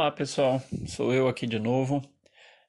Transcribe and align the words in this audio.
Olá 0.00 0.10
pessoal, 0.10 0.62
sou 0.86 1.12
eu 1.12 1.28
aqui 1.28 1.46
de 1.46 1.58
novo 1.58 2.02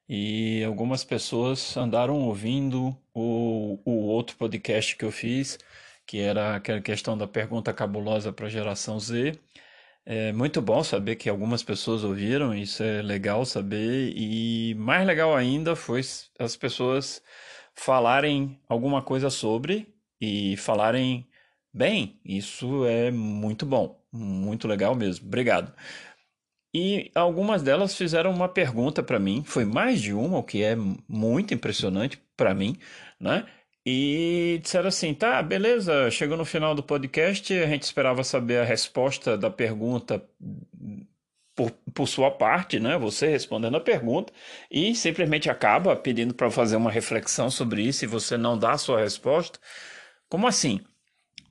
e 0.07 0.61
algumas 0.65 1.05
pessoas 1.05 1.77
andaram 1.77 2.19
ouvindo 2.19 2.93
o, 3.13 3.79
o 3.85 4.05
outro 4.07 4.35
podcast 4.35 4.97
que 4.97 5.05
eu 5.05 5.13
fiz, 5.13 5.57
que 6.05 6.19
era 6.19 6.57
aquela 6.57 6.81
questão 6.81 7.17
da 7.17 7.25
pergunta 7.25 7.71
cabulosa 7.71 8.33
para 8.33 8.47
a 8.47 8.49
geração 8.49 8.99
Z. 8.99 9.39
É 10.05 10.33
muito 10.33 10.61
bom 10.61 10.83
saber 10.83 11.15
que 11.15 11.29
algumas 11.29 11.63
pessoas 11.63 12.03
ouviram, 12.03 12.53
isso 12.53 12.83
é 12.83 13.01
legal 13.01 13.45
saber, 13.45 14.11
e 14.13 14.75
mais 14.75 15.07
legal 15.07 15.33
ainda 15.33 15.73
foi 15.73 16.01
as 16.37 16.57
pessoas 16.57 17.23
falarem 17.73 18.59
alguma 18.67 19.01
coisa 19.01 19.29
sobre 19.29 19.87
e 20.19 20.57
falarem 20.57 21.25
bem. 21.73 22.19
Isso 22.25 22.85
é 22.85 23.09
muito 23.09 23.65
bom, 23.65 24.03
muito 24.11 24.67
legal 24.67 24.93
mesmo. 24.95 25.27
Obrigado. 25.27 25.73
E 26.73 27.11
algumas 27.13 27.61
delas 27.61 27.95
fizeram 27.95 28.31
uma 28.31 28.47
pergunta 28.47 29.03
para 29.03 29.19
mim, 29.19 29.43
foi 29.45 29.65
mais 29.65 30.01
de 30.01 30.13
uma, 30.13 30.37
o 30.37 30.43
que 30.43 30.63
é 30.63 30.75
muito 31.07 31.53
impressionante 31.53 32.21
para 32.37 32.53
mim, 32.53 32.77
né? 33.19 33.45
E 33.85 34.59
disseram 34.61 34.87
assim: 34.87 35.13
tá, 35.13 35.41
beleza, 35.41 36.09
chegou 36.11 36.37
no 36.37 36.45
final 36.45 36.73
do 36.73 36.83
podcast, 36.83 37.53
a 37.53 37.67
gente 37.67 37.83
esperava 37.83 38.23
saber 38.23 38.59
a 38.59 38.63
resposta 38.63 39.37
da 39.37 39.49
pergunta 39.49 40.23
por, 41.55 41.71
por 41.93 42.07
sua 42.07 42.31
parte, 42.31 42.79
né? 42.79 42.97
Você 42.97 43.27
respondendo 43.27 43.77
a 43.77 43.81
pergunta, 43.81 44.31
e 44.69 44.95
simplesmente 44.95 45.49
acaba 45.49 45.95
pedindo 45.95 46.33
para 46.33 46.49
fazer 46.49 46.75
uma 46.77 46.91
reflexão 46.91 47.49
sobre 47.51 47.83
isso 47.83 48.05
e 48.05 48.07
você 48.07 48.37
não 48.37 48.57
dá 48.57 48.73
a 48.73 48.77
sua 48.77 48.99
resposta. 48.99 49.59
Como 50.29 50.47
assim? 50.47 50.79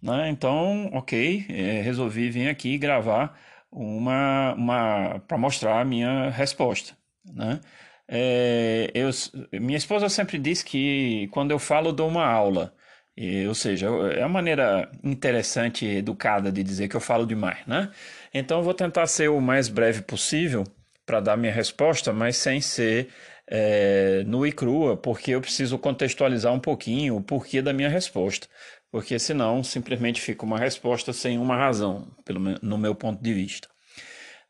Né? 0.02 0.30
Então, 0.30 0.90
ok, 0.94 1.44
é, 1.48 1.82
resolvi 1.82 2.30
vir 2.30 2.48
aqui 2.48 2.78
gravar 2.78 3.38
uma, 3.72 4.54
uma 4.54 5.20
para 5.26 5.38
mostrar 5.38 5.80
a 5.80 5.84
minha 5.84 6.30
resposta, 6.30 6.96
né? 7.24 7.60
É, 8.08 8.90
eu, 8.92 9.10
minha 9.52 9.78
esposa 9.78 10.08
sempre 10.08 10.36
diz 10.38 10.62
que 10.62 11.28
quando 11.28 11.52
eu 11.52 11.58
falo 11.60 11.92
dou 11.92 12.08
uma 12.08 12.26
aula, 12.26 12.74
e, 13.16 13.46
ou 13.46 13.54
seja, 13.54 13.86
é 13.86 14.20
uma 14.20 14.28
maneira 14.28 14.90
interessante, 15.04 15.86
educada 15.86 16.50
de 16.50 16.62
dizer 16.64 16.88
que 16.88 16.96
eu 16.96 17.00
falo 17.00 17.26
demais, 17.26 17.58
né? 17.66 17.90
Então 18.34 18.58
eu 18.58 18.64
vou 18.64 18.74
tentar 18.74 19.06
ser 19.06 19.28
o 19.28 19.40
mais 19.40 19.68
breve 19.68 20.02
possível 20.02 20.64
para 21.06 21.20
dar 21.20 21.36
minha 21.36 21.52
resposta, 21.52 22.12
mas 22.12 22.36
sem 22.36 22.60
ser 22.60 23.08
é, 23.46 24.22
nua 24.26 24.48
e 24.48 24.52
crua, 24.52 24.96
porque 24.96 25.32
eu 25.32 25.40
preciso 25.40 25.78
contextualizar 25.78 26.52
um 26.52 26.60
pouquinho 26.60 27.16
o 27.16 27.22
porquê 27.22 27.60
da 27.60 27.72
minha 27.72 27.88
resposta 27.88 28.48
porque 28.90 29.18
senão 29.18 29.62
simplesmente 29.62 30.20
fica 30.20 30.44
uma 30.44 30.58
resposta 30.58 31.12
sem 31.12 31.38
uma 31.38 31.56
razão, 31.56 32.08
pelo 32.24 32.40
no 32.62 32.78
meu 32.78 32.94
ponto 32.94 33.22
de 33.22 33.32
vista. 33.34 33.68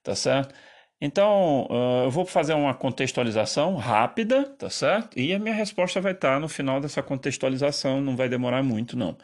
Tá 0.02 0.14
certo? 0.14 0.54
Então, 1.00 1.66
uh, 1.70 2.04
eu 2.04 2.10
vou 2.10 2.26
fazer 2.26 2.54
uma 2.54 2.74
contextualização 2.74 3.76
rápida, 3.76 4.44
tá 4.58 4.68
certo? 4.70 5.18
E 5.18 5.32
a 5.34 5.38
minha 5.38 5.54
resposta 5.54 6.00
vai 6.00 6.12
estar 6.12 6.38
no 6.40 6.48
final 6.48 6.80
dessa 6.80 7.02
contextualização, 7.02 8.00
não 8.00 8.16
vai 8.16 8.28
demorar 8.28 8.62
muito, 8.62 8.96
não, 8.96 9.16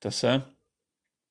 tá 0.00 0.10
certo? 0.10 0.54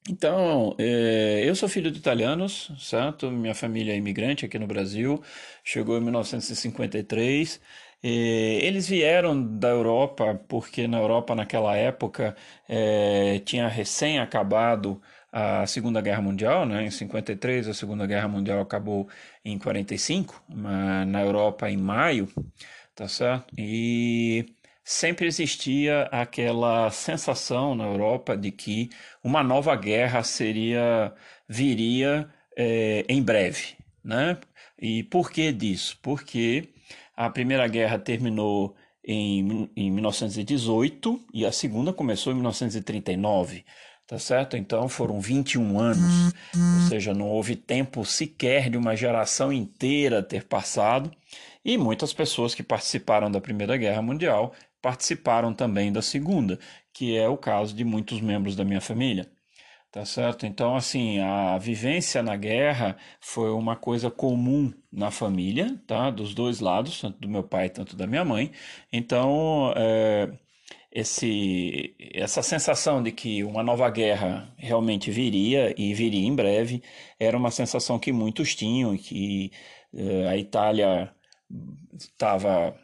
Então, 0.09 0.75
eh, 0.78 1.44
eu 1.45 1.55
sou 1.55 1.69
filho 1.69 1.89
de 1.89 1.97
italianos, 1.97 2.69
certo? 2.78 3.31
Minha 3.31 3.55
família 3.55 3.94
é 3.94 3.95
imigrante 3.95 4.45
aqui 4.45 4.59
no 4.59 4.67
Brasil, 4.67 5.23
chegou 5.63 5.97
em 5.97 6.02
1953 6.02 7.61
eles 8.09 8.88
vieram 8.88 9.42
da 9.58 9.70
Europa 9.70 10.36
porque 10.48 10.88
na 10.88 10.98
Europa 11.00 11.36
naquela 11.36 11.76
época 11.76 12.36
é, 12.68 13.40
tinha 13.40 13.68
recém 13.68 14.20
acabado 14.20 15.02
a 15.32 15.66
Segunda 15.66 16.02
Guerra 16.02 16.22
Mundial, 16.22 16.66
né? 16.66 16.84
Em 16.86 16.92
53 16.92 17.68
a 17.68 17.74
Segunda 17.74 18.06
Guerra 18.06 18.28
Mundial 18.28 18.62
acabou 18.62 19.09
em 19.44 19.58
45, 19.58 20.44
na 20.50 21.22
Europa 21.22 21.69
em 21.69 21.78
maio, 21.78 22.28
tá 22.96 23.08
certo? 23.08 23.53
E 23.58 24.46
sempre 24.84 25.25
existia 25.28 26.03
aquela 26.12 26.90
sensação 26.92 27.75
na 27.75 27.86
Europa 27.86 28.38
de 28.38 28.52
que 28.52 28.90
uma 29.24 29.44
nova 29.44 29.75
guerra 29.75 30.24
seria 30.24 31.13
viria 31.47 32.30
é, 32.58 33.06
em 33.09 33.22
breve, 33.24 33.75
né? 34.03 34.38
E 34.78 35.03
por 35.03 35.31
que 35.31 35.52
disso? 35.52 35.97
Porque 36.02 36.69
a 37.16 37.29
Primeira 37.29 37.68
Guerra 37.68 38.00
terminou 38.00 38.75
em, 39.06 39.69
em 39.75 39.91
1918 39.91 41.19
e 41.34 41.46
a 41.46 41.51
Segunda 41.51 41.91
começou 41.94 42.31
em 42.31 42.35
1939 42.35 43.63
tá 44.06 44.19
certo? 44.19 44.57
Então 44.57 44.88
foram 44.90 45.19
21 45.19 45.79
anos, 45.79 46.34
ou 46.53 46.90
seja, 46.90 47.13
não 47.13 47.29
houve 47.29 47.56
tempo 47.56 48.06
sequer 48.06 48.69
de 48.69 48.78
uma 48.78 48.96
geração 48.96 49.51
inteira 49.51 50.22
ter 50.22 50.44
passado, 50.46 51.12
e 51.63 51.78
muitas 51.78 52.13
pessoas 52.13 52.53
que 52.53 52.62
participaram 52.62 53.31
da 53.31 53.41
Primeira 53.41 53.78
Guerra 53.78 54.01
Mundial 54.01 54.53
participaram 54.81 55.53
também 55.53 55.91
da 55.91 56.01
Segunda, 56.01 56.59
que 56.94 57.16
é 57.18 57.28
o 57.28 57.38
caso 57.38 57.74
de 57.74 57.84
muitos 57.84 58.19
membros 58.19 58.56
da 58.56 58.66
minha 58.66 58.81
família. 58.81 59.31
Tá 59.94 60.04
certo? 60.06 60.48
Então, 60.48 60.76
assim, 60.76 61.20
a 61.20 61.56
vivência 61.59 62.24
na 62.24 62.36
guerra 62.36 62.98
foi 63.22 63.52
uma 63.52 63.76
coisa 63.76 64.09
comum 64.09 64.74
na 64.92 65.12
família, 65.12 65.80
tá? 65.86 66.09
Dos 66.09 66.34
dois 66.34 66.59
lados, 66.59 67.00
tanto 67.00 67.20
do 67.20 67.30
meu 67.30 67.44
pai 67.44 67.70
quanto 67.70 67.96
da 67.96 68.08
minha 68.08 68.26
mãe. 68.26 68.52
Então, 68.92 69.72
é, 69.78 70.31
esse, 70.92 71.96
essa 72.12 72.42
sensação 72.42 73.04
de 73.04 73.12
que 73.12 73.44
uma 73.44 73.62
nova 73.62 73.88
guerra 73.92 74.52
realmente 74.58 75.12
viria 75.12 75.76
e 75.78 75.94
viria 75.94 76.28
em 76.28 76.36
breve 76.36 76.81
era 77.20 77.38
uma 77.38 77.52
sensação 77.52 78.00
que 78.00 78.12
muitos 78.12 78.56
tinham, 78.56 78.98
que 78.98 79.52
é, 79.94 80.28
a 80.28 80.36
Itália 80.38 81.14
estava 81.96 82.75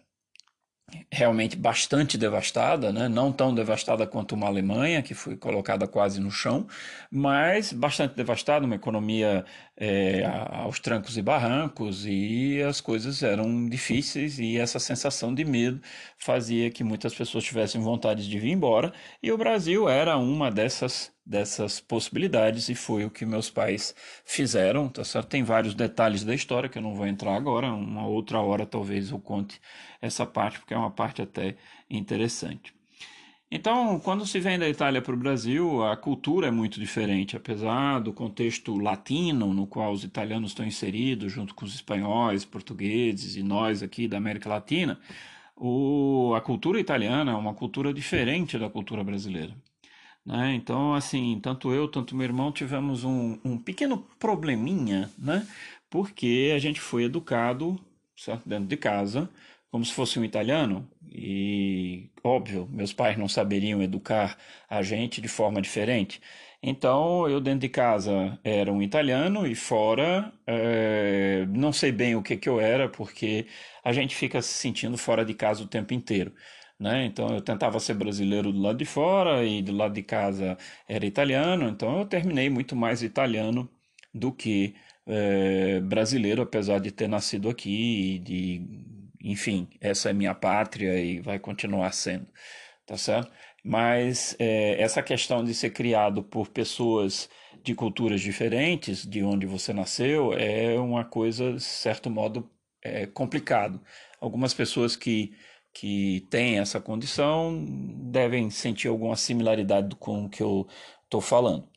realmente 1.12 1.56
bastante 1.56 2.18
devastada, 2.18 2.92
né? 2.92 3.08
não 3.08 3.32
tão 3.32 3.54
devastada 3.54 4.06
quanto 4.06 4.36
uma 4.36 4.48
Alemanha, 4.48 5.02
que 5.02 5.14
foi 5.14 5.36
colocada 5.36 5.88
quase 5.88 6.20
no 6.20 6.32
chão, 6.32 6.68
mas 7.12 7.74
bastante 7.74 8.16
devastada, 8.16 8.66
uma 8.66 8.76
economia 8.76 9.46
é, 9.80 10.26
aos 10.26 10.80
trancos 10.80 11.18
e 11.18 11.22
barrancos, 11.22 12.06
e 12.06 12.62
as 12.62 12.82
coisas 12.82 13.24
eram 13.24 13.68
difíceis, 13.68 14.38
e 14.40 14.58
essa 14.58 14.80
sensação 14.80 15.34
de 15.34 15.46
medo 15.46 15.82
fazia 16.18 16.70
que 16.70 16.84
muitas 16.84 17.16
pessoas 17.16 17.44
tivessem 17.46 17.82
vontade 17.82 18.28
de 18.30 18.40
vir 18.40 18.52
embora, 18.52 18.94
e 19.24 19.32
o 19.32 19.38
Brasil 19.38 19.88
era 19.90 20.18
uma 20.18 20.52
dessas 20.52 21.12
dessas 21.26 21.80
possibilidades 21.80 22.70
e 22.70 22.76
foi 22.76 23.06
o 23.06 23.12
que 23.12 23.24
meus 23.24 23.52
pais 23.52 23.94
fizeram, 24.26 24.90
tá 24.90 25.04
certo? 25.04 25.28
Tem 25.28 25.44
vários 25.44 25.76
detalhes 25.76 26.24
da 26.24 26.34
história 26.34 26.68
que 26.68 26.80
eu 26.80 26.82
não 26.82 26.96
vou 26.96 27.06
entrar 27.06 27.36
agora, 27.36 27.72
uma 27.72 28.08
outra 28.08 28.42
hora 28.42 28.66
talvez 28.66 29.12
eu 29.12 29.20
conte 29.20 29.62
essa 30.02 30.26
parte, 30.26 30.58
porque 30.60 30.74
é 30.74 30.78
uma 30.78 30.90
parte 30.92 31.22
até 31.22 31.56
interessante. 31.90 32.79
Então, 33.52 34.00
quando 34.00 34.28
se 34.28 34.40
vem 34.40 34.60
da 34.60 34.70
Itália 34.70 35.02
para 35.02 35.14
o 35.14 35.18
Brasil, 35.18 35.84
a 35.84 35.98
cultura 35.98 36.48
é 36.48 36.52
muito 36.52 36.80
diferente, 36.80 37.36
apesar 37.36 38.00
do 38.00 38.14
contexto 38.14 38.78
latino 38.78 39.54
no 39.54 39.66
qual 39.66 39.92
os 39.92 40.04
italianos 40.04 40.52
estão 40.52 40.66
inseridos, 40.66 41.32
junto 41.32 41.56
com 41.56 41.66
os 41.66 41.74
espanhóis, 41.74 42.46
portugueses 42.46 43.36
e 43.36 43.42
nós 43.42 43.82
aqui 43.82 44.08
da 44.08 44.18
América 44.18 44.48
Latina, 44.50 45.00
o, 45.56 46.34
a 46.36 46.42
cultura 46.42 46.80
italiana 46.80 47.32
é 47.32 47.36
uma 47.36 47.54
cultura 47.56 47.92
diferente 47.92 48.58
da 48.58 48.70
cultura 48.70 49.04
brasileira. 49.04 49.56
Né? 50.24 50.54
Então, 50.54 50.94
assim, 50.94 51.40
tanto 51.42 51.72
eu, 51.74 51.88
tanto 51.88 52.16
meu 52.16 52.26
irmão 52.26 52.52
tivemos 52.52 53.04
um, 53.04 53.40
um 53.44 53.58
pequeno 53.58 53.98
probleminha, 54.20 55.10
né? 55.18 55.48
Porque 55.90 56.52
a 56.56 56.60
gente 56.60 56.80
foi 56.80 57.06
educado, 57.06 57.80
certo? 58.16 58.48
Dentro 58.48 58.68
de 58.68 58.78
casa, 58.78 59.30
como 59.72 59.86
se 59.86 59.94
fosse 59.94 60.20
um 60.20 60.24
italiano. 60.24 60.90
E, 61.12 62.12
óbvio, 62.24 62.68
meus 62.72 62.94
pais 62.94 63.18
não 63.18 63.28
saberiam 63.28 63.82
educar 63.82 64.38
a 64.70 64.82
gente 64.82 65.22
de 65.22 65.28
forma 65.28 65.62
diferente. 65.62 66.22
Então, 66.62 67.28
eu 67.30 67.40
dentro 67.40 67.62
de 67.62 67.70
casa 67.70 68.38
era 68.44 68.72
um 68.72 68.82
italiano 68.82 69.48
e 69.48 69.56
fora, 69.56 70.34
é, 70.46 71.46
não 71.48 71.72
sei 71.72 71.92
bem 71.92 72.16
o 72.16 72.22
que, 72.24 72.36
que 72.38 72.50
eu 72.50 72.60
era, 72.60 72.90
porque 72.90 73.48
a 73.84 73.94
gente 73.94 74.14
fica 74.16 74.42
se 74.42 74.54
sentindo 74.54 74.98
fora 74.98 75.24
de 75.24 75.34
casa 75.34 75.64
o 75.64 75.68
tempo 75.68 75.94
inteiro. 75.94 76.34
Né? 76.80 77.06
Então 77.06 77.34
eu 77.36 77.42
tentava 77.42 77.80
ser 77.80 77.94
brasileiro 77.94 78.52
do 78.54 78.60
lado 78.60 78.78
de 78.78 78.86
fora 78.86 79.44
e 79.46 79.62
do 79.62 79.74
lado 79.74 79.94
de 79.94 80.02
casa 80.04 80.58
era 80.88 81.06
italiano, 81.06 81.68
então 81.68 82.00
eu 82.00 82.06
terminei 82.06 82.50
muito 82.50 82.74
mais 82.76 83.04
italiano 83.04 83.70
do 84.14 84.32
que 84.32 84.76
é, 85.06 85.80
brasileiro, 85.82 86.42
apesar 86.42 86.80
de 86.80 86.92
ter 86.92 87.08
nascido 87.10 87.50
aqui 87.50 88.16
e 88.16 88.20
de, 88.20 88.60
enfim, 89.22 89.68
essa 89.82 90.10
é 90.10 90.14
minha 90.14 90.34
pátria 90.36 91.00
e 91.00 91.20
vai 91.20 91.40
continuar 91.40 91.92
sendo, 91.94 92.28
tá 92.86 92.98
certo? 92.98 93.32
Mas 93.64 94.36
é, 94.40 94.82
essa 94.82 95.02
questão 95.04 95.44
de 95.44 95.54
ser 95.54 95.72
criado 95.72 96.24
por 96.24 96.50
pessoas 96.50 97.30
de 97.64 97.76
culturas 97.76 98.22
diferentes 98.22 99.06
de 99.06 99.24
onde 99.24 99.46
você 99.46 99.74
nasceu 99.74 100.34
é 100.34 100.80
uma 100.80 101.04
coisa, 101.04 101.54
de 101.54 101.62
certo 101.62 102.10
modo, 102.10 102.50
é 102.82 103.06
complicado. 103.06 103.82
Algumas 104.20 104.54
pessoas 104.54 104.96
que 104.96 105.34
que 105.74 106.28
têm 106.30 106.60
essa 106.60 106.82
condição 106.82 107.64
devem 108.12 108.50
sentir 108.50 108.88
alguma 108.88 109.16
similaridade 109.16 109.96
com 109.98 110.26
o 110.26 110.30
que 110.30 110.42
eu 110.42 110.68
estou 111.04 111.22
falando, 111.22 111.68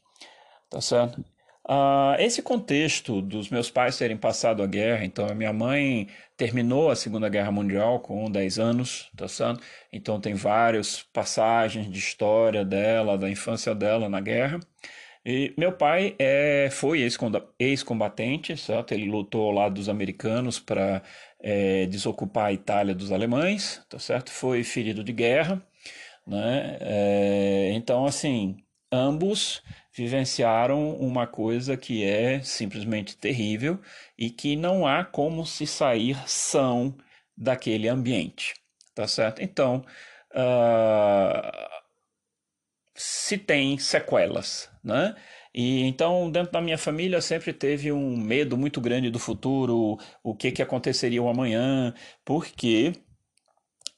tá 0.70 0.80
certo? 0.80 1.24
Uh, 1.68 2.18
esse 2.18 2.42
contexto 2.42 3.22
dos 3.22 3.48
meus 3.48 3.70
pais 3.70 3.96
terem 3.96 4.16
passado 4.16 4.64
a 4.64 4.66
guerra, 4.66 5.04
então 5.04 5.26
a 5.26 5.34
minha 5.34 5.52
mãe 5.52 6.08
terminou 6.36 6.90
a 6.90 6.96
Segunda 6.96 7.28
Guerra 7.28 7.52
Mundial 7.52 8.00
com 8.00 8.28
10 8.28 8.58
anos, 8.58 9.08
tá 9.16 9.28
certo? 9.28 9.62
Então 9.92 10.20
tem 10.20 10.34
várias 10.34 11.02
passagens 11.02 11.88
de 11.88 11.98
história 11.98 12.64
dela, 12.64 13.16
da 13.16 13.30
infância 13.30 13.74
dela 13.74 14.08
na 14.08 14.20
guerra. 14.20 14.58
E 15.24 15.54
meu 15.56 15.72
pai 15.72 16.16
é, 16.18 16.68
foi 16.72 17.00
ex-combatente, 17.58 18.56
certo? 18.56 18.92
Ele 18.92 19.08
lutou 19.08 19.46
ao 19.46 19.52
lado 19.52 19.74
dos 19.74 19.88
americanos 19.88 20.58
para 20.58 21.00
é, 21.40 21.86
desocupar 21.86 22.46
a 22.46 22.52
Itália 22.52 22.92
dos 22.94 23.12
alemães, 23.12 23.80
tá 23.88 24.00
certo? 24.00 24.30
Foi 24.32 24.64
ferido 24.64 25.04
de 25.04 25.12
guerra, 25.12 25.62
né? 26.26 26.76
É, 26.80 27.70
então, 27.74 28.04
assim, 28.04 28.56
ambos 28.90 29.62
vivenciaram 29.94 30.94
uma 30.96 31.26
coisa 31.26 31.76
que 31.76 32.04
é 32.04 32.40
simplesmente 32.42 33.16
terrível 33.16 33.80
e 34.18 34.30
que 34.30 34.56
não 34.56 34.86
há 34.86 35.04
como 35.04 35.44
se 35.46 35.66
sair 35.66 36.16
são 36.26 36.96
daquele 37.36 37.88
ambiente, 37.88 38.54
tá 38.94 39.06
certo? 39.06 39.42
Então, 39.42 39.84
uh, 40.34 41.82
se 42.94 43.36
tem 43.38 43.78
sequelas, 43.78 44.70
né? 44.82 45.14
E 45.54 45.82
então, 45.82 46.30
dentro 46.30 46.52
da 46.52 46.60
minha 46.60 46.78
família, 46.78 47.20
sempre 47.20 47.52
teve 47.52 47.92
um 47.92 48.16
medo 48.16 48.56
muito 48.56 48.80
grande 48.80 49.10
do 49.10 49.18
futuro, 49.18 49.98
o 50.22 50.34
que 50.34 50.50
que 50.50 50.62
aconteceria 50.62 51.20
amanhã, 51.20 51.94
porque 52.24 52.92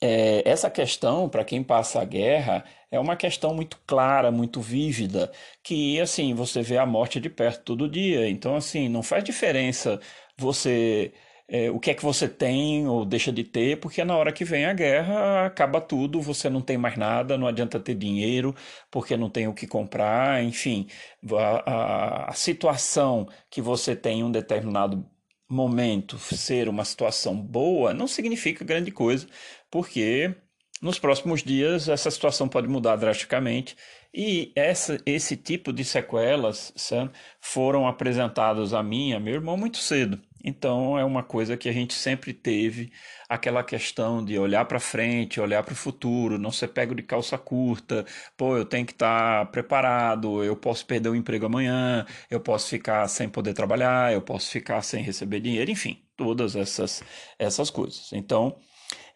é, 0.05 0.43
essa 0.49 0.71
questão, 0.71 1.29
para 1.31 1.45
quem 1.45 1.63
passa 1.63 2.01
a 2.03 2.05
guerra, 2.05 2.63
é 2.91 2.99
uma 3.01 3.17
questão 3.17 3.55
muito 3.55 3.81
clara, 3.87 4.31
muito 4.31 4.61
vívida, 4.61 5.33
que 5.63 5.99
assim, 5.99 6.35
você 6.35 6.61
vê 6.63 6.77
a 6.77 6.85
morte 6.85 7.19
de 7.19 7.31
perto 7.31 7.65
todo 7.65 7.89
dia. 7.89 8.29
Então, 8.29 8.55
assim, 8.55 8.87
não 8.89 9.03
faz 9.03 9.25
diferença 9.25 9.99
você 10.37 11.13
é, 11.49 11.71
o 11.71 11.79
que 11.81 11.91
é 11.91 11.95
que 11.95 12.03
você 12.03 12.29
tem 12.29 12.87
ou 12.87 13.05
deixa 13.05 13.33
de 13.33 13.45
ter, 13.45 13.79
porque 13.81 14.05
na 14.05 14.17
hora 14.17 14.33
que 14.33 14.45
vem 14.45 14.65
a 14.67 14.73
guerra 14.75 15.47
acaba 15.47 15.81
tudo, 15.81 16.21
você 16.21 16.49
não 16.51 16.61
tem 16.61 16.77
mais 16.79 16.97
nada, 16.97 17.37
não 17.39 17.47
adianta 17.47 17.81
ter 17.81 17.95
dinheiro, 17.95 18.55
porque 18.91 19.17
não 19.17 19.31
tem 19.31 19.47
o 19.49 19.55
que 19.55 19.67
comprar, 19.67 20.43
enfim, 20.43 20.87
a, 21.33 22.27
a, 22.27 22.31
a 22.31 22.33
situação 22.35 23.27
que 23.51 23.61
você 23.63 23.95
tem 23.97 24.21
em 24.21 24.25
um 24.25 24.31
determinado 24.31 25.09
momento 25.49 26.19
ser 26.19 26.69
uma 26.69 26.85
situação 26.85 27.41
boa 27.41 27.93
não 27.93 28.07
significa 28.07 28.65
grande 28.65 28.91
coisa, 28.91 29.27
porque 29.71 30.35
nos 30.81 30.99
próximos 30.99 31.43
dias 31.43 31.89
essa 31.89 32.11
situação 32.11 32.49
pode 32.49 32.69
mudar 32.69 32.97
drasticamente 32.97 33.77
e 34.13 34.53
essa, 34.55 35.01
esse 35.05 35.37
tipo 35.37 35.73
de 35.73 35.85
sequelas 35.85 36.73
sabe, 36.77 37.11
foram 37.41 37.87
apresentadas 37.87 38.73
a 38.73 38.83
mim 38.83 39.11
e 39.11 39.15
a 39.15 39.21
meu 39.21 39.35
irmão 39.35 39.57
muito 39.57 39.79
cedo. 39.79 40.21
Então 40.45 40.99
é 40.99 41.05
uma 41.05 41.23
coisa 41.23 41.57
que 41.57 41.69
a 41.71 41.73
gente 41.73 41.95
sempre 41.95 42.35
teve 42.35 42.93
aquela 43.29 43.65
questão 43.65 44.23
de 44.23 44.39
olhar 44.39 44.67
para 44.67 44.79
frente, 44.79 45.41
olhar 45.41 45.63
para 45.63 45.73
o 45.73 45.77
futuro, 45.77 46.39
não 46.39 46.51
ser 46.53 46.69
pego 46.69 46.95
de 46.95 47.03
calça 47.03 47.39
curta. 47.39 48.05
Pô, 48.37 48.57
eu 48.59 48.67
tenho 48.67 48.85
que 48.85 48.93
estar 48.93 49.47
tá 49.47 49.51
preparado, 49.51 50.45
eu 50.45 50.55
posso 50.55 50.85
perder 50.87 51.09
o 51.09 51.17
emprego 51.17 51.47
amanhã, 51.47 52.05
eu 52.31 52.41
posso 52.41 52.69
ficar 52.69 53.09
sem 53.09 53.27
poder 53.29 53.55
trabalhar, 53.55 54.13
eu 54.13 54.21
posso 54.21 54.51
ficar 54.51 54.83
sem 54.83 55.03
receber 55.03 55.41
dinheiro, 55.41 55.71
enfim, 55.71 56.05
todas 56.17 56.55
essas 56.55 57.03
essas 57.39 57.71
coisas. 57.71 58.13
Então, 58.13 58.57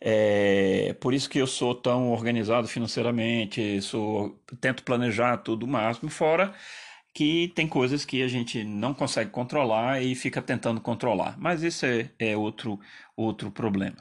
é 0.01 0.95
por 1.01 1.13
isso 1.13 1.29
que 1.29 1.39
eu 1.39 1.47
sou 1.47 1.75
tão 1.75 2.11
organizado 2.13 2.69
financeiramente, 2.69 3.83
sou 3.83 4.41
tento 4.61 4.83
planejar 4.83 5.39
tudo 5.39 5.65
o 5.67 5.69
máximo 5.69 6.11
fora 6.11 6.55
que 7.15 7.53
tem 7.55 7.67
coisas 7.69 8.05
que 8.05 8.23
a 8.23 8.29
gente 8.29 8.63
não 8.65 8.95
consegue 8.95 9.31
controlar 9.31 10.03
e 10.03 10.15
fica 10.15 10.41
tentando 10.43 10.81
controlar. 10.81 11.37
Mas 11.39 11.63
isso 11.63 11.85
é, 11.87 12.11
é 12.19 12.37
outro, 12.37 12.79
outro 13.17 13.51
problema. 13.51 13.97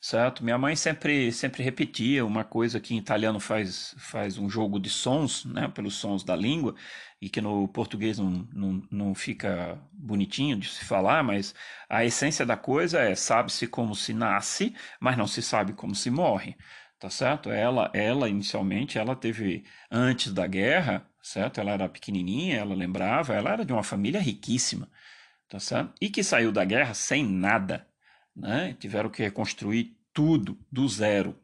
Certo? 0.00 0.44
Minha 0.44 0.58
mãe 0.58 0.76
sempre, 0.76 1.32
sempre 1.32 1.62
repetia 1.62 2.26
uma 2.26 2.44
coisa 2.44 2.78
que 2.78 2.94
em 2.94 2.98
italiano 2.98 3.40
faz, 3.40 3.94
faz 3.98 4.36
um 4.36 4.50
jogo 4.50 4.78
de 4.78 4.90
sons, 4.90 5.46
né, 5.46 5.66
pelos 5.68 5.94
sons 5.94 6.22
da 6.22 6.36
língua, 6.36 6.74
e 7.20 7.30
que 7.30 7.40
no 7.40 7.66
português 7.68 8.18
não, 8.18 8.46
não, 8.52 8.82
não 8.90 9.14
fica 9.14 9.80
bonitinho 9.90 10.58
de 10.58 10.68
se 10.68 10.84
falar, 10.84 11.24
mas 11.24 11.54
a 11.88 12.04
essência 12.04 12.44
da 12.44 12.54
coisa 12.54 13.00
é 13.00 13.14
sabe-se 13.14 13.66
como 13.66 13.94
se 13.94 14.12
nasce, 14.12 14.74
mas 15.00 15.16
não 15.16 15.26
se 15.26 15.40
sabe 15.40 15.72
como 15.72 15.94
se 15.94 16.10
morre 16.10 16.54
tá 17.04 17.10
certo? 17.10 17.50
Ela, 17.50 17.90
ela 17.92 18.30
inicialmente, 18.30 18.98
ela 18.98 19.14
teve 19.14 19.62
antes 19.90 20.32
da 20.32 20.46
guerra, 20.46 21.06
certo? 21.22 21.60
Ela 21.60 21.72
era 21.72 21.86
pequenininha, 21.86 22.56
ela 22.56 22.74
lembrava, 22.74 23.34
ela 23.34 23.50
era 23.52 23.62
de 23.64 23.74
uma 23.74 23.82
família 23.82 24.18
riquíssima, 24.18 24.88
tá 25.46 25.60
certo? 25.60 25.92
E 26.00 26.08
que 26.08 26.24
saiu 26.24 26.50
da 26.50 26.64
guerra 26.64 26.94
sem 26.94 27.22
nada, 27.22 27.86
né? 28.34 28.74
Tiveram 28.80 29.10
que 29.10 29.22
reconstruir 29.22 29.98
tudo 30.14 30.58
do 30.72 30.88
zero, 30.88 31.38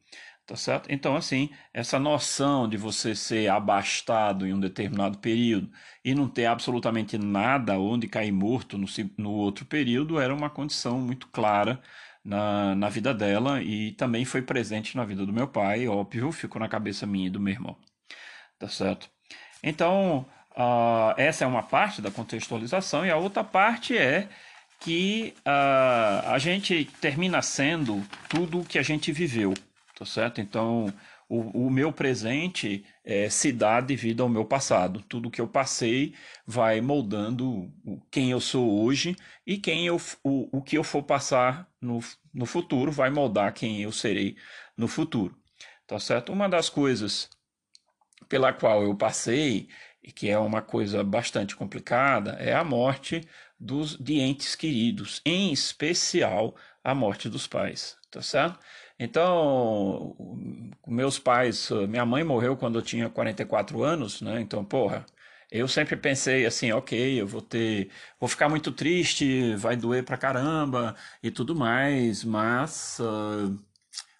tá 0.47 0.57
certo? 0.57 0.91
Então, 0.91 1.15
assim, 1.15 1.51
essa 1.75 1.99
noção 1.99 2.67
de 2.67 2.79
você 2.79 3.15
ser 3.15 3.51
abastado 3.51 4.47
em 4.47 4.55
um 4.55 4.61
determinado 4.61 5.19
período 5.19 5.71
e 6.03 6.15
não 6.15 6.27
ter 6.27 6.47
absolutamente 6.47 7.19
nada 7.19 7.79
onde 7.79 8.09
cair 8.09 8.33
morto 8.33 8.79
no, 8.79 8.87
no 9.19 9.33
outro 9.33 9.67
período 9.67 10.19
era 10.19 10.35
uma 10.35 10.49
condição 10.49 10.99
muito 10.99 11.29
clara 11.29 11.83
na, 12.25 12.75
na 12.75 12.89
vida 12.89 13.15
dela 13.15 13.63
e 13.63 13.93
também 13.93 14.25
foi 14.25 14.43
presente 14.43 14.97
na 14.97 15.05
vida 15.05 15.25
do 15.25 15.33
meu 15.33 15.49
pai, 15.49 15.89
óbvio, 15.89 16.33
ficou 16.33 16.61
na 16.61 16.69
cabeça 16.69 17.07
minha 17.07 17.27
e 17.27 17.31
do 17.31 17.41
meu 17.41 17.53
irmão. 17.53 17.77
Tá 18.59 18.69
certo? 18.69 19.09
Então, 19.63 20.27
uh, 20.53 21.15
essa 21.17 21.45
é 21.45 21.47
uma 21.47 21.63
parte 21.63 22.03
da 22.03 22.11
contextualização, 22.11 23.05
e 23.05 23.11
a 23.11 23.17
outra 23.17 23.43
parte 23.45 23.97
é 23.97 24.29
que 24.81 25.35
uh, 25.41 26.31
a 26.31 26.39
gente 26.39 26.87
termina 27.01 27.43
sendo 27.43 28.03
tudo 28.29 28.61
o 28.61 28.65
que 28.65 28.79
a 28.79 28.83
gente 28.83 29.13
viveu, 29.13 29.55
tá 29.95 30.07
certo? 30.07 30.41
Então, 30.41 30.93
o, 31.31 31.67
o 31.67 31.71
meu 31.71 31.93
presente 31.93 32.85
é, 33.05 33.31
se 33.31 33.53
dá 33.53 33.81
devido 33.81 34.23
ao 34.23 34.29
meu 34.29 34.45
passado. 34.45 35.01
Tudo 35.09 35.31
que 35.31 35.41
eu 35.41 35.47
passei 35.47 36.13
vai 36.45 36.81
moldando 36.81 37.73
quem 38.11 38.33
eu 38.33 38.41
sou 38.41 38.83
hoje 38.83 39.15
e 39.47 39.57
quem 39.57 39.87
eu, 39.87 39.97
o, 40.25 40.59
o 40.59 40.61
que 40.61 40.77
eu 40.77 40.83
for 40.83 41.05
passar 41.05 41.71
no, 41.81 42.01
no 42.35 42.47
futuro 42.47 42.91
vai 42.91 43.11
moldar 43.11 43.55
quem 43.55 43.81
eu 43.81 43.93
serei 43.93 44.37
no 44.77 44.89
futuro. 44.89 45.39
Tá 45.87 46.01
certo? 46.01 46.33
Uma 46.33 46.49
das 46.49 46.69
coisas 46.69 47.31
pela 48.29 48.53
qual 48.53 48.83
eu 48.83 48.97
passei, 48.97 49.69
e 50.03 50.11
que 50.11 50.29
é 50.29 50.39
uma 50.39 50.63
coisa 50.63 51.05
bastante 51.05 51.55
complicada, 51.55 52.33
é 52.41 52.55
a 52.55 52.65
morte 52.65 53.27
dos 53.59 53.97
de 53.97 54.21
entes 54.21 54.55
queridos, 54.57 55.21
em 55.25 55.53
especial 55.53 56.57
a 56.83 56.95
morte 56.95 57.29
dos 57.29 57.47
pais, 57.47 57.97
tá 58.11 58.23
certo? 58.23 58.59
Então, 59.03 60.15
meus 60.87 61.19
pais, 61.19 61.71
minha 61.89 62.05
mãe 62.05 62.23
morreu 62.23 62.55
quando 62.57 62.79
eu 62.79 62.83
tinha 62.83 63.09
44 63.09 63.83
anos, 63.83 64.21
né? 64.21 64.41
Então, 64.43 64.63
porra, 64.63 65.07
eu 65.51 65.67
sempre 65.67 65.97
pensei 65.97 66.45
assim, 66.45 66.71
ok, 66.73 67.19
eu 67.19 67.27
vou 67.27 67.41
ter, 67.41 67.91
vou 68.21 68.29
ficar 68.29 68.51
muito 68.51 68.71
triste, 68.71 69.55
vai 69.57 69.75
doer 69.75 70.05
pra 70.05 70.19
caramba 70.19 70.95
e 71.23 71.31
tudo 71.31 71.55
mais, 71.57 72.23
mas, 72.25 72.99
uh, 73.01 73.59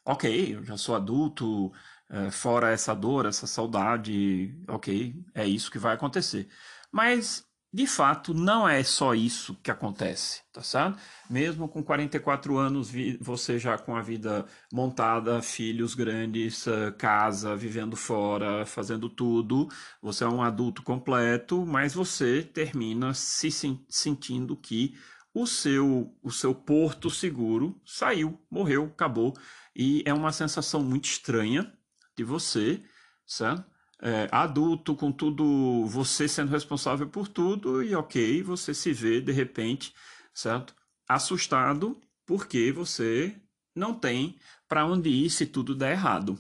ok, 0.05 0.57
eu 0.57 0.65
já 0.65 0.79
sou 0.79 0.97
adulto, 0.97 1.67
uh, 2.11 2.31
fora 2.33 2.71
essa 2.71 2.95
dor, 2.95 3.27
essa 3.27 3.47
saudade, 3.47 4.55
ok, 4.69 5.15
é 5.35 5.47
isso 5.47 5.71
que 5.71 5.79
vai 5.79 5.95
acontecer. 5.95 6.49
Mas 6.91 7.47
de 7.73 7.87
fato, 7.87 8.35
não 8.35 8.69
é 8.69 8.83
só 8.83 9.15
isso 9.15 9.55
que 9.63 9.71
acontece, 9.71 10.43
tá 10.53 10.61
certo? 10.61 10.99
Mesmo 11.29 11.69
com 11.69 11.85
44 11.85 12.57
anos, 12.59 12.91
você 13.21 13.61
já 13.61 13.79
com 13.79 13.95
a 13.95 14.03
vida 14.03 14.45
montada, 14.73 15.41
filhos 15.41 15.95
grandes, 15.95 16.67
eh, 16.67 16.91
casa, 16.93 17.55
vivendo 17.55 17.95
fora, 17.97 18.67
fazendo 18.67 19.09
tudo, 19.09 19.69
você 20.03 20.25
é 20.25 20.29
um 20.29 20.43
adulto 20.43 20.83
completo, 20.83 21.65
mas 21.65 21.95
você 21.95 22.43
termina 22.43 23.15
se 23.15 23.51
sentindo 23.89 24.57
que 24.57 24.97
o 25.33 25.47
seu, 25.47 26.13
o 26.23 26.31
seu 26.33 26.53
porto 26.53 27.09
seguro 27.09 27.81
saiu, 27.85 28.37
morreu, 28.51 28.87
acabou. 28.87 29.33
E 29.77 30.03
é 30.05 30.13
uma 30.13 30.33
sensação 30.33 30.83
muito 30.83 31.05
estranha 31.05 31.73
de 32.17 32.25
você, 32.25 32.83
certo? 33.25 33.70
É, 34.03 34.29
adulto, 34.33 34.95
com 34.95 35.13
tudo, 35.13 35.87
você 35.87 36.29
sendo 36.29 36.51
responsável 36.51 37.09
por 37.09 37.29
tudo, 37.29 37.83
e 37.83 37.95
ok, 37.95 38.43
você 38.43 38.73
se 38.75 38.93
vê 38.93 39.21
de 39.21 39.33
repente, 39.33 39.95
certo? 40.33 40.75
Assustado 41.09 42.01
porque 42.27 42.73
você 42.73 43.35
não 43.75 43.95
tem 43.95 44.39
para 44.69 44.87
onde 44.87 45.09
ir 45.09 45.31
se 45.31 45.47
tudo 45.47 45.75
der 45.75 45.93
errado, 45.93 46.39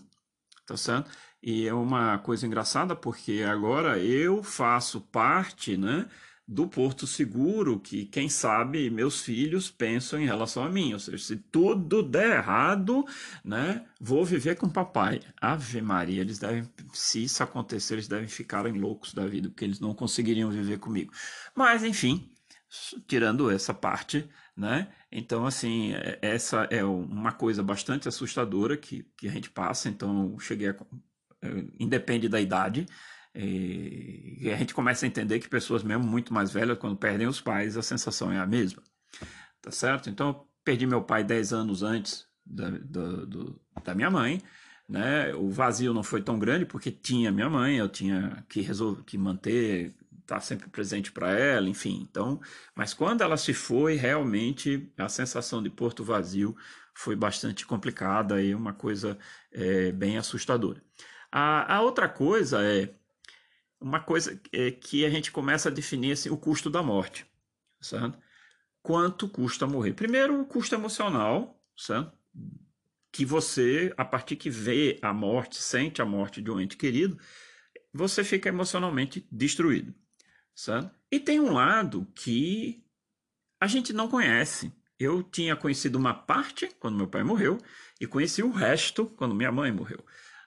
tá 0.67 0.76
certo? 0.76 1.11
E 1.43 1.67
é 1.67 1.75
uma 1.75 2.19
coisa 2.19 2.47
engraçada 2.47 2.95
porque 2.95 3.45
agora 3.49 3.99
eu 3.99 4.43
faço 4.43 5.00
parte, 5.00 5.76
né? 5.76 6.09
Do 6.50 6.66
porto 6.66 7.07
seguro 7.07 7.78
que, 7.78 8.07
quem 8.07 8.28
sabe, 8.28 8.90
meus 8.90 9.23
filhos 9.23 9.71
pensam 9.71 10.21
em 10.21 10.26
relação 10.26 10.64
a 10.64 10.69
mim. 10.69 10.92
Ou 10.92 10.99
seja, 10.99 11.19
se 11.19 11.37
tudo 11.37 12.02
der 12.02 12.38
errado, 12.38 13.07
né, 13.45 13.87
vou 14.00 14.25
viver 14.25 14.57
com 14.57 14.69
papai. 14.69 15.21
Ave 15.40 15.80
Maria, 15.80 16.21
eles 16.21 16.40
devem, 16.40 16.69
se 16.92 17.23
isso 17.23 17.40
acontecer, 17.40 17.95
eles 17.95 18.09
devem 18.09 18.26
ficar 18.26 18.66
loucos 18.66 19.14
da 19.14 19.25
vida, 19.28 19.49
porque 19.49 19.64
eles 19.64 19.78
não 19.78 19.95
conseguiriam 19.95 20.50
viver 20.50 20.80
comigo. 20.80 21.12
Mas, 21.54 21.85
enfim, 21.85 22.28
tirando 23.07 23.49
essa 23.49 23.73
parte, 23.73 24.28
né? 24.57 24.88
Então, 25.12 25.47
assim, 25.47 25.92
é, 25.95 26.19
essa 26.21 26.64
é 26.64 26.83
uma 26.83 27.30
coisa 27.30 27.62
bastante 27.62 28.09
assustadora 28.09 28.76
que, 28.76 29.04
que 29.16 29.28
a 29.28 29.30
gente 29.30 29.49
passa. 29.50 29.88
Então, 29.88 30.37
cheguei 30.40 30.71
a. 30.71 30.76
Eh, 31.42 31.64
independe 31.78 32.28
da 32.28 32.40
idade, 32.40 32.87
e 33.35 34.51
a 34.53 34.57
gente 34.57 34.75
começa 34.75 35.07
a 35.07 35.09
entender 35.09 35.39
que 35.39 35.49
pessoas 35.49 35.83
mesmo 35.83 36.05
muito 36.05 36.33
mais 36.35 36.51
velhas, 36.51 36.79
quando 36.79 36.97
perdem 36.97 37.27
os 37.27 37.41
pais, 37.41 37.77
a 37.77 37.83
sensação 37.83 38.31
é 38.33 38.39
a 38.39 38.47
mesma. 38.47 38.83
Tá 39.63 39.71
certo? 39.71 40.09
Então, 40.09 40.29
eu 40.29 40.49
perdi 40.65 40.87
meu 40.87 41.03
pai 41.03 41.23
10 41.23 41.53
anos 41.53 41.83
antes 41.83 42.27
da, 42.45 42.71
do, 42.71 43.27
do, 43.27 43.61
da 43.85 43.95
minha 43.95 44.11
mãe. 44.11 44.43
Né? 44.89 45.33
O 45.35 45.51
vazio 45.51 45.95
não 45.95 46.03
foi 46.03 46.21
tão 46.23 46.39
grande 46.39 46.65
porque 46.65 46.91
tinha 46.91 47.31
minha 47.31 47.49
mãe, 47.49 47.77
eu 47.77 47.89
tinha 47.89 48.45
que 48.49 48.61
resolver, 48.61 49.05
que 49.05 49.17
manter, 49.17 49.95
estar 50.21 50.37
tá 50.37 50.41
sempre 50.41 50.69
presente 50.69 51.13
para 51.13 51.33
ela, 51.33 51.69
enfim. 51.69 52.07
Então, 52.11 52.41
mas 52.75 52.93
quando 52.93 53.23
ela 53.23 53.37
se 53.37 53.55
foi, 53.55 53.95
realmente 53.95 54.93
a 54.99 55.09
sensação 55.09 55.63
de 55.63 55.71
porto 55.71 56.03
vazio 56.03 56.57
foi 56.95 57.15
bastante 57.15 57.65
complicada 57.67 58.43
e 58.43 58.55
uma 58.55 58.73
coisa 58.73 59.17
é, 59.53 59.93
bem 59.93 60.19
assustadora. 60.19 60.83
A, 61.31 61.77
a 61.77 61.83
outra 61.83 62.09
coisa 62.09 62.63
é 62.63 62.93
uma 63.81 64.01
coisa 64.01 64.41
é 64.53 64.71
que 64.71 65.05
a 65.05 65.11
gente 65.11 65.33
começa 65.33 65.69
a 65.69 65.73
definir 65.73 66.13
assim, 66.13 66.29
o 66.29 66.37
custo 66.37 66.69
da 66.69 66.83
morte, 66.83 67.27
certo? 67.81 68.19
Quanto 68.83 69.29
custa 69.29 69.67
morrer? 69.67 69.95
Primeiro, 69.95 70.41
o 70.41 70.45
custo 70.45 70.75
emocional, 70.75 71.63
certo? 71.77 72.13
Que 73.11 73.25
você, 73.25 73.93
a 73.97 74.05
partir 74.05 74.37
que 74.37 74.51
vê 74.51 74.99
a 75.03 75.13
morte, 75.13 75.57
sente 75.57 76.03
a 76.03 76.05
morte 76.05 76.43
de 76.43 76.51
um 76.51 76.61
ente 76.61 76.77
querido, 76.77 77.19
você 77.93 78.23
fica 78.23 78.49
emocionalmente 78.49 79.27
destruído, 79.33 79.95
certo? 80.55 80.95
E 81.11 81.19
tem 81.19 81.41
um 81.41 81.53
lado 81.53 82.07
que 82.15 82.85
a 83.59 83.67
gente 83.67 83.93
não 83.93 84.09
conhece. 84.09 84.73
Eu 84.99 85.23
tinha 85.23 85.57
conhecido 85.57 85.97
uma 85.97 86.13
parte 86.13 86.69
quando 86.79 86.97
meu 86.97 87.09
pai 87.09 87.25
morreu 87.25 87.59
e 87.99 88.07
conheci 88.07 88.43
o 88.43 88.51
resto 88.51 89.07
quando 89.07 89.35
minha 89.35 89.51
mãe 89.51 89.73
morreu, 89.73 90.05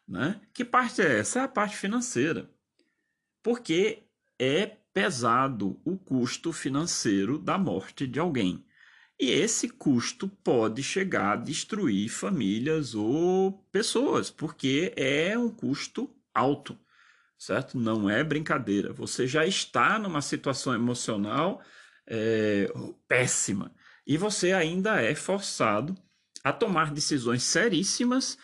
né? 0.08 0.40
Que 0.54 0.64
parte 0.64 1.02
é 1.02 1.20
essa? 1.20 1.40
É 1.40 1.44
a 1.44 1.48
parte 1.48 1.76
financeira 1.76 2.53
porque 3.44 4.04
é 4.40 4.66
pesado 4.94 5.80
o 5.84 5.98
custo 5.98 6.54
financeiro 6.54 7.38
da 7.38 7.58
morte 7.58 8.08
de 8.08 8.20
alguém. 8.20 8.66
E 9.20 9.30
esse 9.30 9.70
custo 9.70 10.28
pode 10.28 10.82
chegar 10.82 11.34
a 11.34 11.36
destruir 11.36 12.10
famílias 12.10 12.96
ou 12.96 13.52
pessoas, 13.72 14.30
porque 14.30 14.92
é 14.96 15.38
um 15.38 15.50
custo 15.50 16.10
alto, 16.34 16.78
certo? 17.38 17.78
Não 17.78 18.10
é 18.10 18.24
brincadeira. 18.24 18.92
Você 18.94 19.28
já 19.28 19.46
está 19.46 20.00
numa 20.00 20.22
situação 20.22 20.74
emocional 20.74 21.62
é, 22.08 22.72
péssima 23.08 23.72
e 24.06 24.18
você 24.18 24.52
ainda 24.52 25.02
é 25.02 25.16
forçado 25.16 25.96
a 26.44 26.52
tomar 26.52 26.92
decisões 26.92 27.44
seríssimas 27.44 28.38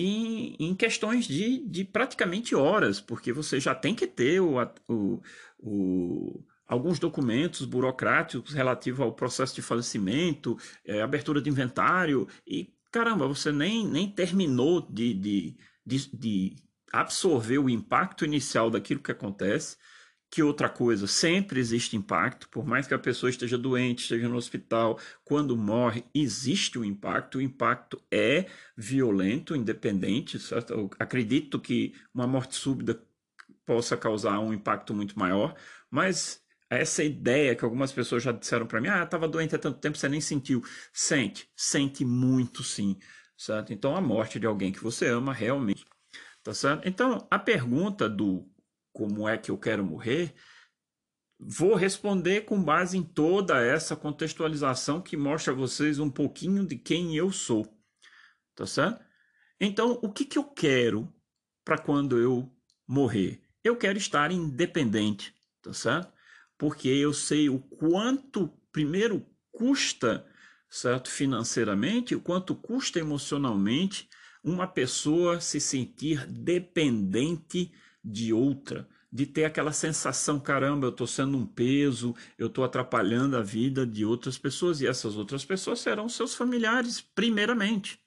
em, 0.00 0.56
em 0.58 0.74
questões 0.74 1.26
de, 1.26 1.58
de 1.66 1.84
praticamente 1.84 2.54
horas, 2.54 3.00
porque 3.00 3.32
você 3.32 3.60
já 3.60 3.74
tem 3.74 3.94
que 3.94 4.06
ter 4.06 4.40
o, 4.40 4.56
o, 4.88 5.22
o 5.58 6.44
alguns 6.66 6.98
documentos 6.98 7.66
burocráticos 7.66 8.54
relativos 8.54 9.00
ao 9.00 9.12
processo 9.12 9.54
de 9.54 9.62
falecimento, 9.62 10.56
é, 10.84 11.02
abertura 11.02 11.40
de 11.40 11.50
inventário, 11.50 12.26
e 12.46 12.72
caramba, 12.90 13.26
você 13.26 13.52
nem, 13.52 13.86
nem 13.86 14.08
terminou 14.08 14.80
de, 14.80 15.12
de, 15.12 15.56
de, 15.84 16.16
de 16.16 16.56
absorver 16.92 17.58
o 17.58 17.68
impacto 17.68 18.24
inicial 18.24 18.70
daquilo 18.70 19.00
que 19.00 19.12
acontece 19.12 19.76
que 20.32 20.42
outra 20.42 20.66
coisa, 20.66 21.06
sempre 21.06 21.60
existe 21.60 21.94
impacto, 21.94 22.48
por 22.48 22.64
mais 22.66 22.86
que 22.86 22.94
a 22.94 22.98
pessoa 22.98 23.28
esteja 23.28 23.58
doente, 23.58 24.04
esteja 24.04 24.26
no 24.30 24.36
hospital, 24.36 24.98
quando 25.22 25.54
morre, 25.54 26.06
existe 26.14 26.78
um 26.78 26.84
impacto. 26.84 27.36
O 27.36 27.42
impacto 27.42 28.02
é 28.10 28.46
violento, 28.74 29.54
independente, 29.54 30.38
certo? 30.38 30.72
Eu 30.72 30.90
acredito 30.98 31.60
que 31.60 31.94
uma 32.14 32.26
morte 32.26 32.56
súbita 32.56 32.98
possa 33.66 33.94
causar 33.94 34.38
um 34.40 34.54
impacto 34.54 34.94
muito 34.94 35.18
maior, 35.18 35.54
mas 35.90 36.42
essa 36.70 37.04
ideia 37.04 37.54
que 37.54 37.62
algumas 37.62 37.92
pessoas 37.92 38.22
já 38.22 38.32
disseram 38.32 38.66
para 38.66 38.80
mim, 38.80 38.88
ah, 38.88 39.02
estava 39.02 39.28
doente 39.28 39.54
há 39.54 39.58
tanto 39.58 39.80
tempo, 39.80 39.98
você 39.98 40.08
nem 40.08 40.22
sentiu. 40.22 40.62
Sente, 40.94 41.46
sente 41.54 42.06
muito 42.06 42.62
sim, 42.64 42.98
certo? 43.36 43.70
Então 43.70 43.94
a 43.94 44.00
morte 44.00 44.40
de 44.40 44.46
alguém 44.46 44.72
que 44.72 44.82
você 44.82 45.08
ama 45.08 45.34
realmente, 45.34 45.84
tá 46.42 46.54
certo? 46.54 46.88
Então 46.88 47.28
a 47.30 47.38
pergunta 47.38 48.08
do 48.08 48.50
como 48.92 49.28
é 49.28 49.38
que 49.38 49.50
eu 49.50 49.58
quero 49.58 49.84
morrer, 49.84 50.34
vou 51.38 51.74
responder 51.74 52.42
com 52.42 52.62
base 52.62 52.96
em 52.96 53.02
toda 53.02 53.60
essa 53.60 53.96
contextualização 53.96 55.00
que 55.00 55.16
mostra 55.16 55.52
a 55.52 55.56
vocês 55.56 55.98
um 55.98 56.10
pouquinho 56.10 56.66
de 56.66 56.76
quem 56.76 57.16
eu 57.16 57.32
sou. 57.32 57.66
Tá 58.54 58.66
certo? 58.66 59.04
Então, 59.60 59.98
o 60.02 60.12
que, 60.12 60.24
que 60.24 60.38
eu 60.38 60.44
quero 60.44 61.12
para 61.64 61.78
quando 61.78 62.18
eu 62.18 62.52
morrer? 62.86 63.42
Eu 63.64 63.76
quero 63.76 63.96
estar 63.96 64.30
independente, 64.30 65.34
tá 65.62 65.72
certo? 65.72 66.12
Porque 66.58 66.88
eu 66.88 67.12
sei 67.12 67.48
o 67.48 67.58
quanto, 67.58 68.48
primeiro, 68.70 69.24
custa, 69.50 70.26
certo? 70.68 71.10
Financeiramente, 71.10 72.14
o 72.14 72.20
quanto 72.20 72.54
custa 72.54 72.98
emocionalmente 72.98 74.08
uma 74.42 74.66
pessoa 74.66 75.40
se 75.40 75.60
sentir 75.60 76.26
dependente 76.26 77.72
de 78.04 78.32
outra, 78.32 78.88
de 79.12 79.26
ter 79.26 79.44
aquela 79.44 79.72
sensação, 79.72 80.40
caramba, 80.40 80.86
eu 80.86 80.90
estou 80.90 81.06
sendo 81.06 81.36
um 81.36 81.46
peso, 81.46 82.14
eu 82.38 82.46
estou 82.46 82.64
atrapalhando 82.64 83.36
a 83.36 83.42
vida 83.42 83.86
de 83.86 84.04
outras 84.04 84.38
pessoas, 84.38 84.80
e 84.80 84.86
essas 84.86 85.16
outras 85.16 85.44
pessoas 85.44 85.80
serão 85.80 86.08
seus 86.08 86.34
familiares, 86.34 87.00
primeiramente. 87.00 88.00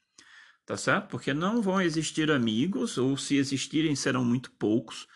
Tá 0.66 0.76
certo? 0.76 1.10
Porque 1.10 1.32
não 1.32 1.62
vão 1.62 1.80
existir 1.80 2.32
amigos, 2.32 2.98
ou 2.98 3.16
se 3.16 3.38
existirem, 3.38 3.96
serão 3.96 4.26
muito 4.26 4.52
poucos. 4.52 5.08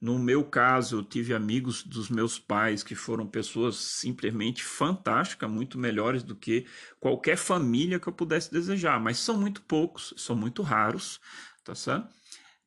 No 0.00 0.18
meu 0.18 0.44
caso, 0.44 0.98
eu 0.98 1.04
tive 1.04 1.32
amigos 1.32 1.82
dos 1.82 2.10
meus 2.10 2.38
pais 2.38 2.82
que 2.82 2.94
foram 2.94 3.26
pessoas 3.26 3.76
simplesmente 3.76 4.62
fantásticas, 4.62 5.50
muito 5.50 5.78
melhores 5.78 6.22
do 6.22 6.36
que 6.36 6.66
qualquer 7.00 7.36
família 7.36 7.98
que 7.98 8.08
eu 8.08 8.12
pudesse 8.12 8.50
desejar, 8.50 9.00
mas 9.00 9.18
são 9.18 9.38
muito 9.38 9.62
poucos, 9.62 10.12
são 10.18 10.36
muito 10.36 10.60
raros, 10.62 11.20
tá 11.64 11.74
certo? 11.74 12.14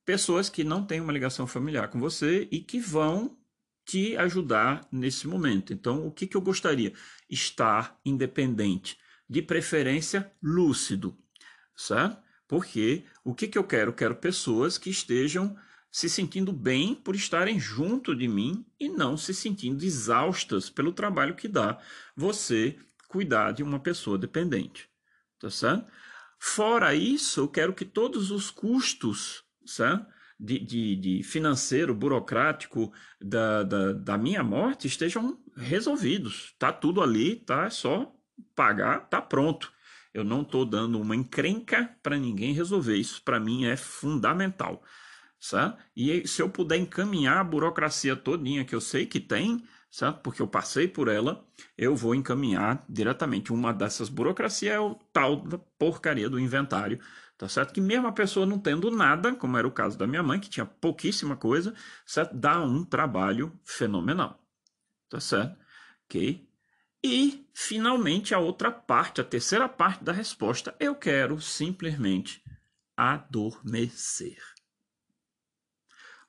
Pessoas 0.09 0.49
que 0.49 0.63
não 0.63 0.83
têm 0.83 0.99
uma 0.99 1.13
ligação 1.13 1.45
familiar 1.45 1.87
com 1.87 1.99
você 1.99 2.47
e 2.51 2.59
que 2.61 2.79
vão 2.79 3.37
te 3.85 4.17
ajudar 4.17 4.87
nesse 4.91 5.27
momento. 5.27 5.71
Então, 5.71 6.07
o 6.07 6.11
que, 6.11 6.25
que 6.25 6.35
eu 6.35 6.41
gostaria? 6.41 6.93
Estar 7.29 7.95
independente, 8.03 8.97
de 9.29 9.39
preferência 9.39 10.33
lúcido, 10.41 11.15
certo? 11.77 12.17
Porque 12.47 13.03
o 13.23 13.35
que, 13.35 13.47
que 13.47 13.55
eu 13.55 13.63
quero? 13.63 13.93
Quero 13.93 14.15
pessoas 14.15 14.79
que 14.79 14.89
estejam 14.89 15.55
se 15.91 16.09
sentindo 16.09 16.51
bem 16.51 16.95
por 16.95 17.15
estarem 17.15 17.59
junto 17.59 18.15
de 18.15 18.27
mim 18.27 18.65
e 18.79 18.89
não 18.89 19.15
se 19.15 19.31
sentindo 19.31 19.85
exaustas 19.85 20.71
pelo 20.71 20.91
trabalho 20.91 21.35
que 21.35 21.47
dá 21.47 21.79
você 22.15 22.79
cuidar 23.07 23.51
de 23.51 23.61
uma 23.61 23.79
pessoa 23.79 24.17
dependente, 24.17 24.89
tá 25.37 25.51
certo? 25.51 25.85
Fora 26.39 26.95
isso, 26.95 27.41
eu 27.41 27.47
quero 27.47 27.75
que 27.75 27.85
todos 27.85 28.31
os 28.31 28.49
custos 28.49 29.47
De, 30.39 30.57
de, 30.57 30.95
de, 30.95 31.23
financeiro, 31.23 31.93
burocrático 31.93 32.93
da, 33.19 33.61
da, 33.63 33.91
da, 33.91 34.17
minha 34.17 34.41
morte 34.41 34.87
estejam 34.87 35.37
resolvidos. 35.57 36.55
Tá 36.57 36.71
tudo 36.71 37.01
ali, 37.01 37.35
tá 37.35 37.65
é 37.65 37.69
só 37.69 38.09
pagar, 38.55 39.09
tá 39.09 39.21
pronto. 39.21 39.69
Eu 40.13 40.23
não 40.23 40.41
estou 40.41 40.65
dando 40.65 40.99
uma 40.99 41.15
encrenca 41.15 41.93
para 42.01 42.17
ninguém 42.17 42.53
resolver. 42.53 42.95
Isso 42.95 43.21
para 43.21 43.39
mim 43.39 43.65
é 43.65 43.75
fundamental. 43.75 44.81
Certo? 45.39 45.77
E 45.95 46.27
se 46.27 46.41
eu 46.41 46.49
puder 46.49 46.77
encaminhar 46.77 47.37
a 47.37 47.43
burocracia 47.43 48.15
todinha 48.15 48.65
que 48.65 48.75
eu 48.75 48.81
sei 48.81 49.05
que 49.05 49.19
tem, 49.19 49.63
certo? 49.89 50.19
porque 50.21 50.41
eu 50.41 50.47
passei 50.47 50.87
por 50.87 51.07
ela, 51.07 51.45
eu 51.77 51.95
vou 51.95 52.13
encaminhar 52.13 52.83
diretamente. 52.89 53.53
Uma 53.53 53.73
dessas 53.73 54.09
burocracias 54.09 54.73
é 54.75 54.79
o 54.79 54.95
tal 55.13 55.37
da 55.37 55.57
porcaria 55.57 56.29
do 56.29 56.39
inventário 56.39 56.99
Tá 57.39 57.47
certo? 57.47 57.73
Que 57.73 57.79
mesmo 57.79 58.05
a 58.05 58.11
pessoa 58.11 58.45
não 58.45 58.59
tendo 58.59 58.91
nada, 58.91 59.33
como 59.33 59.57
era 59.57 59.65
o 59.65 59.71
caso 59.71 59.97
da 59.97 60.05
minha 60.05 60.21
mãe, 60.21 60.41
que 60.41 60.49
tinha 60.49 60.65
pouquíssima 60.65 61.37
coisa, 61.37 61.73
certo? 62.05 62.35
Dá 62.35 62.61
um 62.61 62.83
trabalho 62.83 63.57
fenomenal. 63.63 64.45
Tá 65.09 65.21
certo? 65.21 65.57
Ok? 66.05 66.45
E, 67.01 67.49
finalmente, 67.53 68.35
a 68.35 68.39
outra 68.39 68.69
parte, 68.69 69.21
a 69.21 69.23
terceira 69.23 69.69
parte 69.69 70.03
da 70.03 70.11
resposta, 70.11 70.75
eu 70.81 70.93
quero 70.93 71.39
simplesmente 71.39 72.43
adormecer. 72.97 74.37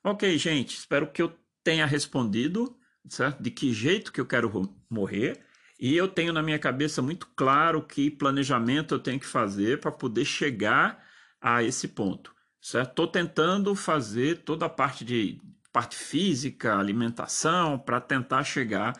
Ok, 0.01 0.37
gente, 0.37 0.77
espero 0.77 1.11
que 1.11 1.21
eu 1.21 1.37
tenha 1.61 1.85
respondido 1.85 2.79
certo? 3.09 3.41
De 3.41 3.51
que 3.51 3.73
jeito 3.73 4.11
que 4.11 4.21
eu 4.21 4.25
quero 4.25 4.73
morrer 4.89 5.43
e 5.81 5.97
eu 5.97 6.07
tenho 6.07 6.31
na 6.31 6.43
minha 6.43 6.59
cabeça 6.59 7.01
muito 7.01 7.27
claro 7.35 7.81
que 7.81 8.11
planejamento 8.11 8.93
eu 8.93 8.99
tenho 8.99 9.19
que 9.19 9.25
fazer 9.25 9.79
para 9.79 9.91
poder 9.91 10.23
chegar 10.23 11.03
a 11.41 11.63
esse 11.63 11.87
ponto? 11.87 12.35
Estou 12.61 13.07
tentando 13.07 13.73
fazer 13.75 14.43
toda 14.43 14.67
a 14.67 14.69
parte 14.69 15.03
de 15.03 15.41
parte 15.73 15.95
física, 15.95 16.77
alimentação, 16.77 17.79
para 17.79 17.99
tentar 17.99 18.43
chegar 18.43 18.93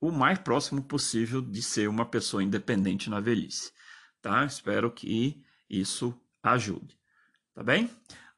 o 0.00 0.10
mais 0.10 0.38
próximo 0.40 0.82
possível 0.82 1.40
de 1.40 1.62
ser 1.62 1.88
uma 1.88 2.04
pessoa 2.04 2.42
independente 2.42 3.08
na 3.08 3.20
velhice, 3.20 3.72
tá? 4.20 4.44
Espero 4.44 4.90
que 4.90 5.40
isso 5.68 6.18
ajude, 6.42 6.98
tá 7.54 7.62
bem? 7.62 7.88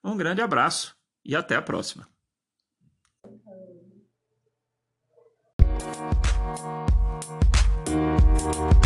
Um 0.04 0.14
grande 0.14 0.42
abraço 0.42 0.94
e 1.24 1.34
até 1.34 1.56
a 1.56 1.62
próxima. 1.62 2.06
Thank 6.54 7.56
you. 7.56 7.61
Thank 8.42 8.82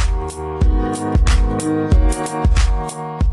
you. 3.20 3.25